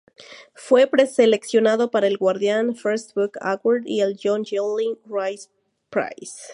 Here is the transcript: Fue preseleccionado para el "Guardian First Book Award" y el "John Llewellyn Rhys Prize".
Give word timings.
Fue 0.55 0.87
preseleccionado 0.87 1.91
para 1.91 2.07
el 2.07 2.17
"Guardian 2.17 2.75
First 2.75 3.13
Book 3.13 3.33
Award" 3.39 3.83
y 3.85 4.01
el 4.01 4.17
"John 4.19 4.43
Llewellyn 4.43 4.97
Rhys 5.07 5.51
Prize". 5.91 6.41